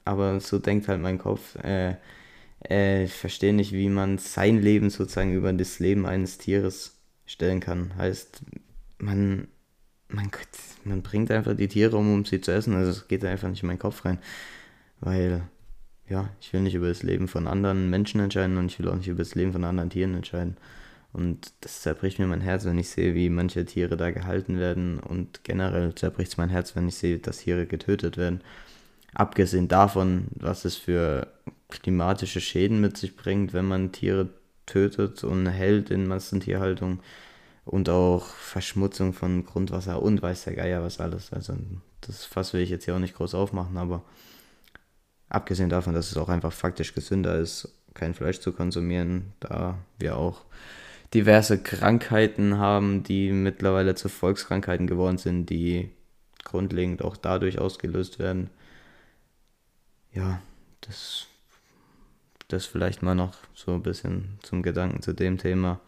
aber 0.06 0.40
so 0.40 0.60
denkt 0.60 0.88
halt 0.88 1.02
mein 1.02 1.18
Kopf. 1.18 1.56
Äh, 1.64 1.96
äh, 2.68 3.06
ich 3.06 3.14
verstehe 3.14 3.54
nicht, 3.54 3.72
wie 3.72 3.90
man 3.90 4.18
sein 4.18 4.62
Leben 4.62 4.90
sozusagen 4.90 5.34
über 5.34 5.52
das 5.54 5.80
Leben 5.80 6.06
eines 6.06 6.38
Tieres 6.38 6.98
stellen 7.26 7.60
kann. 7.60 7.96
Heißt, 7.98 8.42
man, 9.00 9.48
man, 10.10 10.30
man 10.84 11.02
bringt 11.02 11.32
einfach 11.32 11.56
die 11.56 11.68
Tiere 11.68 11.98
um, 11.98 12.14
um 12.14 12.26
sie 12.26 12.42
zu 12.42 12.52
essen. 12.52 12.76
Also 12.76 12.92
es 12.92 13.08
geht 13.08 13.24
einfach 13.26 13.50
nicht 13.50 13.64
in 13.64 13.68
meinen 13.68 13.80
Kopf 13.80 14.06
rein. 14.06 14.20
Weil, 15.00 15.44
ja, 16.10 16.30
ich 16.42 16.52
will 16.54 16.62
nicht 16.62 16.76
über 16.76 16.88
das 16.88 17.04
Leben 17.04 17.28
von 17.28 17.48
anderen 17.48 17.90
Menschen 17.90 18.20
entscheiden 18.20 18.58
und 18.58 18.68
ich 18.68 18.80
will 18.80 18.90
auch 18.90 18.96
nicht 18.96 19.08
über 19.08 19.20
das 19.20 19.36
Leben 19.36 19.54
von 19.54 19.64
anderen 19.64 19.90
Tieren 19.90 20.16
entscheiden. 20.16 20.58
Und 21.12 21.54
das 21.62 21.82
zerbricht 21.82 22.20
mir 22.20 22.28
mein 22.28 22.42
Herz, 22.42 22.66
wenn 22.66 22.78
ich 22.78 22.90
sehe, 22.90 23.16
wie 23.16 23.30
manche 23.30 23.66
Tiere 23.66 23.98
da 23.98 24.12
gehalten 24.12 24.60
werden. 24.60 25.00
Und 25.00 25.44
generell 25.44 25.96
zerbricht 25.96 26.32
es 26.32 26.38
mein 26.38 26.50
Herz, 26.50 26.76
wenn 26.76 26.88
ich 26.88 26.96
sehe, 26.96 27.18
dass 27.18 27.40
Tiere 27.40 27.66
getötet 27.66 28.18
werden. 28.18 28.42
Abgesehen 29.14 29.68
davon, 29.68 30.28
was 30.36 30.66
es 30.66 30.76
für 30.76 31.28
klimatische 31.70 32.42
Schäden 32.42 32.80
mit 32.80 32.98
sich 32.98 33.16
bringt, 33.16 33.54
wenn 33.54 33.66
man 33.66 33.92
Tiere 33.92 34.30
tötet 34.68 35.24
und 35.24 35.48
hält 35.48 35.90
in 35.90 36.08
Massentierhaltung 36.08 37.00
und 37.66 37.90
auch 37.90 38.26
Verschmutzung 38.26 39.14
von 39.14 39.46
Grundwasser 39.46 40.02
und 40.02 40.22
weiß 40.22 40.44
der 40.46 40.56
Geier 40.56 40.84
was 40.84 41.00
alles. 41.00 41.34
Also 41.34 41.54
das 42.02 42.26
Fass 42.26 42.54
will 42.54 42.62
ich 42.62 42.70
jetzt 42.70 42.86
hier 42.86 42.96
auch 42.96 43.00
nicht 43.00 43.16
groß 43.16 43.34
aufmachen, 43.34 43.78
aber 43.78 44.04
abgesehen 45.30 45.70
davon, 45.70 45.94
dass 45.94 46.12
es 46.12 46.18
auch 46.18 46.30
einfach 46.30 46.52
faktisch 46.52 46.94
gesünder 46.94 47.38
ist, 47.38 47.70
kein 47.94 48.14
Fleisch 48.14 48.40
zu 48.40 48.52
konsumieren, 48.52 49.34
da 49.40 49.78
wir 49.98 50.18
auch 50.18 50.44
diverse 51.14 51.62
Krankheiten 51.62 52.58
haben, 52.58 53.04
die 53.04 53.32
mittlerweile 53.32 53.96
zu 53.96 54.10
Volkskrankheiten 54.10 54.88
geworden 54.88 55.18
sind, 55.18 55.50
die 55.50 55.92
grundlegend 56.44 57.04
auch 57.04 57.18
dadurch 57.18 57.60
ausgelöst 57.60 58.20
werden. 58.20 58.50
Ja, 60.14 60.42
das, 60.82 61.28
das 62.48 62.66
vielleicht 62.66 63.02
mal 63.02 63.16
noch 63.16 63.36
so 63.54 63.74
ein 63.74 63.84
bisschen 63.84 64.40
zum 64.42 64.64
Gedanken 64.64 65.02
zu 65.02 65.14
dem 65.14 65.38
Thema. 65.38 65.80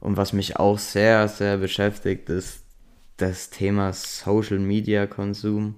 Und 0.00 0.16
was 0.16 0.32
mich 0.32 0.56
auch 0.56 0.78
sehr, 0.78 1.28
sehr 1.28 1.58
beschäftigt, 1.58 2.28
ist 2.28 2.64
das 3.16 3.50
Thema 3.50 3.92
Social 3.92 4.58
Media 4.58 5.06
Konsum. 5.06 5.76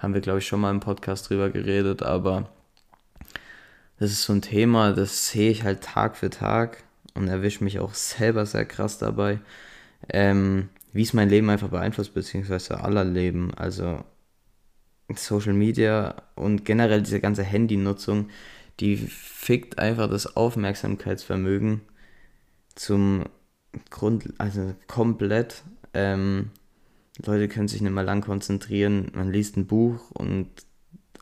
Haben 0.00 0.14
wir, 0.14 0.22
glaube 0.22 0.38
ich, 0.38 0.46
schon 0.46 0.60
mal 0.60 0.70
im 0.70 0.80
Podcast 0.80 1.28
drüber 1.28 1.50
geredet, 1.50 2.02
aber 2.02 2.50
das 3.98 4.10
ist 4.10 4.22
so 4.22 4.32
ein 4.32 4.40
Thema, 4.40 4.94
das 4.94 5.28
sehe 5.28 5.50
ich 5.50 5.62
halt 5.62 5.82
Tag 5.82 6.16
für 6.16 6.30
Tag 6.30 6.82
und 7.14 7.28
erwische 7.28 7.62
mich 7.62 7.78
auch 7.80 7.92
selber 7.92 8.46
sehr 8.46 8.64
krass 8.64 8.96
dabei, 8.96 9.40
ähm, 10.08 10.70
wie 10.94 11.02
es 11.02 11.12
mein 11.12 11.28
Leben 11.28 11.50
einfach 11.50 11.68
beeinflusst, 11.68 12.14
beziehungsweise 12.14 12.80
aller 12.80 13.04
Leben. 13.04 13.52
Also 13.54 14.02
Social 15.14 15.52
Media 15.52 16.14
und 16.34 16.64
generell 16.64 17.02
diese 17.02 17.20
ganze 17.20 17.42
Handynutzung, 17.42 18.30
die 18.80 18.96
fickt 18.96 19.78
einfach 19.78 20.08
das 20.08 20.34
Aufmerksamkeitsvermögen 20.34 21.82
zum 22.74 23.24
Grund, 23.90 24.32
also 24.38 24.74
komplett. 24.86 25.62
Ähm, 25.92 26.50
Leute 27.24 27.48
können 27.48 27.68
sich 27.68 27.82
nicht 27.82 27.92
mehr 27.92 28.04
lang 28.04 28.22
konzentrieren. 28.22 29.12
Man 29.14 29.32
liest 29.32 29.56
ein 29.56 29.66
Buch 29.66 30.10
und 30.12 30.48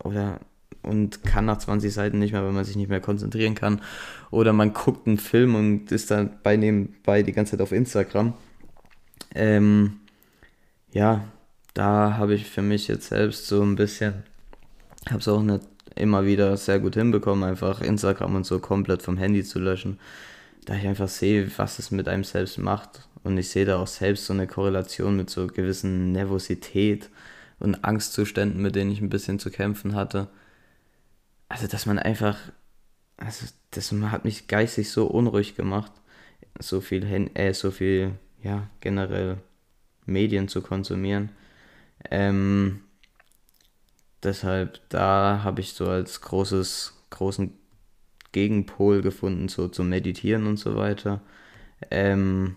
oder 0.03 0.41
und 0.83 1.25
kann 1.25 1.45
nach 1.45 1.59
20 1.59 1.93
Seiten 1.93 2.19
nicht 2.19 2.33
mehr, 2.33 2.43
weil 2.45 2.53
man 2.53 2.65
sich 2.65 2.77
nicht 2.77 2.89
mehr 2.89 3.01
konzentrieren 3.01 3.55
kann. 3.55 3.83
Oder 4.31 4.53
man 4.53 4.73
guckt 4.73 5.07
einen 5.07 5.19
Film 5.19 5.55
und 5.55 5.93
ist 5.93 6.11
dann 6.11 6.39
bei 6.43 6.57
nebenbei 6.57 7.23
die 7.23 7.33
ganze 7.33 7.53
Zeit 7.53 7.61
auf 7.61 7.73
Instagram. 7.73 8.35
Ähm, 9.35 10.01
ja, 10.93 11.25
da 11.75 12.17
habe 12.17 12.35
ich 12.35 12.47
für 12.47 12.63
mich 12.63 12.89
jetzt 12.89 13.09
selbst 13.09 13.47
so 13.47 13.63
ein 13.63 13.77
bisschen, 13.77 14.25
habe 15.09 15.19
es 15.19 15.29
auch 15.29 15.43
nicht 15.43 15.63
immer 15.95 16.25
wieder 16.25 16.57
sehr 16.57 16.79
gut 16.79 16.95
hinbekommen, 16.95 17.45
einfach 17.45 17.81
Instagram 17.81 18.37
und 18.37 18.47
so 18.47 18.59
komplett 18.61 19.03
vom 19.03 19.19
Handy 19.19 19.45
zu 19.45 19.59
löschen, 19.59 19.99
da 20.65 20.75
ich 20.75 20.87
einfach 20.87 21.09
sehe, 21.09 21.51
was 21.57 21.79
es 21.79 21.91
mit 21.91 22.09
einem 22.09 22.25
selbst 22.25 22.59
macht. 22.59 23.08
Und 23.23 23.37
ich 23.39 23.49
sehe 23.49 23.65
da 23.65 23.79
auch 23.79 23.87
selbst 23.87 24.27
so 24.27 24.33
eine 24.33 24.47
Korrelation 24.47 25.17
mit 25.17 25.31
so 25.31 25.47
gewissen 25.47 26.13
Nervosität 26.13 27.11
und 27.59 27.85
Angstzuständen, 27.85 28.63
mit 28.63 28.75
denen 28.75 28.91
ich 28.91 29.01
ein 29.01 29.11
bisschen 29.11 29.39
zu 29.39 29.51
kämpfen 29.51 29.95
hatte. 29.95 30.29
Also, 31.49 31.67
dass 31.67 31.87
man 31.87 31.99
einfach, 31.99 32.39
also, 33.17 33.47
das 33.71 33.93
hat 33.93 34.25
mich 34.25 34.49
geistig 34.49 34.91
so 34.91 35.07
unruhig 35.07 35.57
gemacht, 35.57 35.93
so 36.59 36.81
viel, 36.81 37.31
äh, 37.35 37.55
so 37.55 37.71
viel, 37.71 38.13
ja, 38.43 38.69
generell 38.81 39.39
Medien 40.07 40.49
zu 40.49 40.63
konsumieren. 40.63 41.31
Ähm, 42.11 42.81
deshalb, 44.23 44.81
da 44.89 45.41
habe 45.45 45.61
ich 45.61 45.73
so 45.73 45.89
als 45.89 46.21
großes, 46.21 46.95
großen 47.11 47.53
Gegenpol 48.33 49.03
gefunden, 49.03 49.49
so 49.49 49.69
zu 49.69 49.83
meditieren 49.83 50.47
und 50.47 50.59
so 50.59 50.77
weiter. 50.77 51.21
Ähm, 51.91 52.57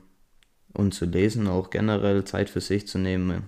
und 0.73 0.93
zu 0.93 1.05
lesen, 1.05 1.47
auch 1.47 1.69
generell 1.69 2.23
Zeit 2.23 2.49
für 2.49 2.61
sich 2.61 2.87
zu 2.87 2.97
nehmen, 2.97 3.43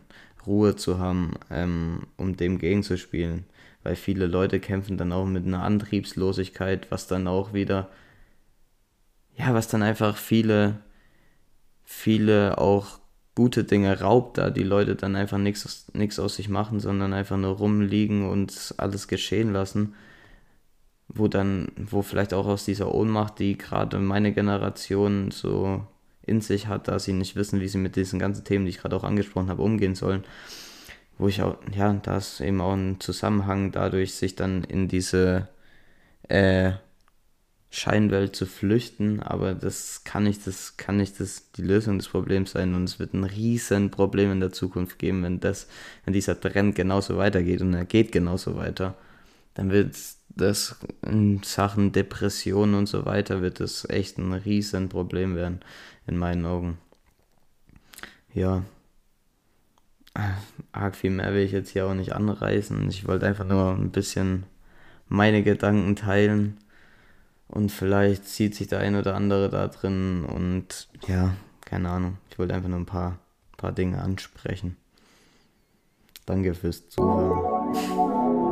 Ruhe 0.45 0.75
zu 0.75 0.99
haben, 0.99 1.33
ähm, 1.49 2.07
um 2.17 2.35
dem 2.37 2.57
gegenzuspielen. 2.57 3.45
Weil 3.83 3.95
viele 3.95 4.27
Leute 4.27 4.59
kämpfen 4.59 4.97
dann 4.97 5.11
auch 5.11 5.25
mit 5.25 5.45
einer 5.45 5.63
Antriebslosigkeit, 5.63 6.89
was 6.91 7.07
dann 7.07 7.27
auch 7.27 7.53
wieder, 7.53 7.89
ja, 9.35 9.53
was 9.53 9.67
dann 9.67 9.83
einfach 9.83 10.17
viele, 10.17 10.79
viele 11.83 12.57
auch 12.57 12.99
gute 13.35 13.63
Dinge 13.63 13.99
raubt, 13.99 14.37
da 14.37 14.49
die 14.49 14.63
Leute 14.63 14.95
dann 14.95 15.15
einfach 15.15 15.37
nichts 15.37 16.19
aus 16.19 16.35
sich 16.35 16.49
machen, 16.49 16.79
sondern 16.79 17.13
einfach 17.13 17.37
nur 17.37 17.57
rumliegen 17.57 18.29
und 18.29 18.75
alles 18.77 19.07
geschehen 19.07 19.51
lassen. 19.51 19.95
Wo 21.07 21.27
dann, 21.27 21.71
wo 21.75 22.01
vielleicht 22.01 22.33
auch 22.33 22.47
aus 22.47 22.65
dieser 22.65 22.93
Ohnmacht, 22.93 23.39
die 23.39 23.57
gerade 23.57 23.99
meine 23.99 24.33
Generation 24.33 25.31
so 25.31 25.85
in 26.25 26.41
sich 26.41 26.67
hat, 26.67 26.87
da 26.87 26.99
sie 26.99 27.13
nicht 27.13 27.35
wissen, 27.35 27.59
wie 27.59 27.67
sie 27.67 27.77
mit 27.77 27.95
diesen 27.95 28.19
ganzen 28.19 28.43
Themen, 28.43 28.65
die 28.65 28.71
ich 28.71 28.79
gerade 28.79 28.95
auch 28.95 29.03
angesprochen 29.03 29.49
habe, 29.49 29.61
umgehen 29.61 29.95
sollen. 29.95 30.23
Wo 31.17 31.27
ich 31.27 31.41
auch, 31.41 31.57
ja, 31.75 31.93
da 31.93 32.17
ist 32.17 32.41
eben 32.41 32.61
auch 32.61 32.73
ein 32.73 32.99
Zusammenhang 32.99 33.71
dadurch, 33.71 34.15
sich 34.15 34.35
dann 34.35 34.63
in 34.63 34.87
diese 34.87 35.49
äh, 36.29 36.73
Scheinwelt 37.69 38.35
zu 38.35 38.45
flüchten, 38.45 39.19
aber 39.21 39.55
das 39.55 40.03
kann 40.03 40.23
nicht, 40.23 40.45
das 40.45 40.77
kann 40.77 40.97
nicht 40.97 41.19
das, 41.19 41.51
die 41.53 41.63
Lösung 41.63 41.97
des 41.97 42.07
Problems 42.07 42.51
sein. 42.51 42.75
Und 42.75 42.83
es 42.83 42.99
wird 42.99 43.13
ein 43.13 43.23
riesen 43.23 43.89
Problem 43.89 44.31
in 44.31 44.39
der 44.39 44.51
Zukunft 44.51 44.99
geben, 44.99 45.23
wenn 45.23 45.39
das, 45.39 45.67
wenn 46.05 46.13
dieser 46.13 46.39
Trend 46.39 46.75
genauso 46.75 47.17
weitergeht 47.17 47.61
und 47.61 47.73
er 47.73 47.85
geht 47.85 48.11
genauso 48.11 48.55
weiter, 48.55 48.95
dann 49.55 49.71
wird 49.71 49.95
das 50.29 50.75
in 51.05 51.41
Sachen 51.43 51.91
Depression 51.91 52.73
und 52.73 52.87
so 52.87 53.05
weiter 53.05 53.41
wird 53.41 53.59
es 53.59 53.87
echt 53.89 54.17
ein 54.17 54.33
riesen 54.33 54.89
Problem 54.89 55.35
werden, 55.35 55.61
in 56.07 56.17
meinen 56.17 56.45
Augen. 56.45 56.77
Ja, 58.33 58.63
arg 60.71 60.95
viel 60.95 61.11
mehr 61.11 61.33
will 61.33 61.41
ich 61.43 61.51
jetzt 61.51 61.69
hier 61.69 61.87
auch 61.87 61.93
nicht 61.93 62.13
anreißen. 62.13 62.89
Ich 62.89 63.07
wollte 63.07 63.27
einfach 63.27 63.45
nur 63.45 63.71
ein 63.71 63.91
bisschen 63.91 64.43
meine 65.07 65.43
Gedanken 65.43 65.95
teilen 65.95 66.57
und 67.47 67.71
vielleicht 67.71 68.25
sieht 68.25 68.55
sich 68.55 68.67
der 68.67 68.79
ein 68.79 68.95
oder 68.95 69.15
andere 69.15 69.49
da 69.49 69.67
drin 69.67 70.25
und 70.25 70.87
ja, 71.07 71.33
keine 71.61 71.89
Ahnung. 71.89 72.17
Ich 72.29 72.39
wollte 72.39 72.53
einfach 72.53 72.69
nur 72.69 72.79
ein 72.79 72.85
paar, 72.85 73.19
paar 73.57 73.71
Dinge 73.71 74.01
ansprechen. 74.01 74.77
Danke 76.25 76.53
fürs 76.53 76.89
Zuhören. 76.89 78.42